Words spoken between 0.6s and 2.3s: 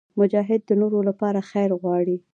د نورو لپاره خیر غواړي.